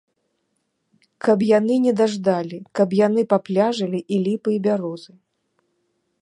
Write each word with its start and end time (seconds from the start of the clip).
Каб 1.27 1.43
яны 1.49 1.75
не 1.85 1.93
даждалі, 2.01 2.57
як 2.79 2.97
яны 3.05 3.21
папляжылі 3.35 3.99
і 4.17 4.23
ліпы 4.25 4.49
і 4.57 4.59
бярозы! 4.71 5.13